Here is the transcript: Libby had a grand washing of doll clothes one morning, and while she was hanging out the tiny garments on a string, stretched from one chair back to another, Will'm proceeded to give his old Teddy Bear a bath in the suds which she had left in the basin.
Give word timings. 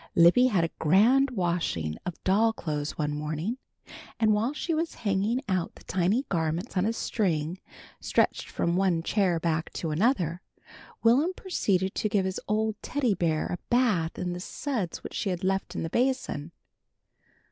Libby 0.15 0.47
had 0.47 0.63
a 0.63 0.71
grand 0.79 1.29
washing 1.29 1.95
of 2.07 2.19
doll 2.23 2.53
clothes 2.53 2.97
one 2.97 3.13
morning, 3.13 3.59
and 4.19 4.33
while 4.33 4.51
she 4.51 4.73
was 4.73 4.95
hanging 5.05 5.41
out 5.47 5.75
the 5.75 5.83
tiny 5.83 6.25
garments 6.27 6.75
on 6.75 6.87
a 6.87 6.91
string, 6.93 7.59
stretched 7.99 8.49
from 8.49 8.75
one 8.75 9.03
chair 9.03 9.39
back 9.39 9.71
to 9.73 9.91
another, 9.91 10.41
Will'm 11.03 11.33
proceeded 11.33 11.93
to 11.93 12.09
give 12.09 12.25
his 12.25 12.39
old 12.47 12.81
Teddy 12.81 13.13
Bear 13.13 13.45
a 13.45 13.59
bath 13.69 14.17
in 14.17 14.33
the 14.33 14.39
suds 14.39 15.03
which 15.03 15.13
she 15.13 15.29
had 15.29 15.43
left 15.43 15.75
in 15.75 15.83
the 15.83 15.89
basin. 15.91 16.51